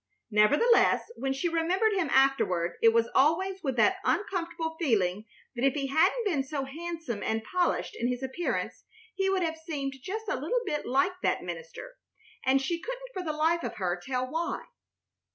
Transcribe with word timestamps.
Nevertheless, 0.31 1.03
when 1.15 1.31
she 1.31 1.47
remembered 1.47 1.93
him 1.93 2.09
afterward 2.09 2.75
it 2.81 2.91
was 2.91 3.07
always 3.13 3.61
with 3.61 3.75
that 3.75 3.97
uncomfortable 4.03 4.75
feeling 4.79 5.25
that 5.55 5.63
if 5.63 5.75
he 5.75 5.85
hadn't 5.89 6.25
been 6.25 6.43
so 6.43 6.65
handsome 6.65 7.21
and 7.21 7.43
polished 7.43 7.95
in 7.95 8.07
his 8.07 8.23
appearance 8.23 8.83
he 9.13 9.29
would 9.29 9.43
have 9.43 9.57
seemed 9.59 9.93
just 10.01 10.27
a 10.27 10.33
little 10.39 10.61
bit 10.65 10.87
like 10.87 11.13
that 11.21 11.43
minister, 11.43 11.97
and 12.43 12.63
she 12.63 12.81
couldn't 12.81 13.11
for 13.13 13.21
the 13.21 13.31
life 13.31 13.61
of 13.63 13.75
her 13.75 13.95
tell 14.03 14.25
why. 14.25 14.65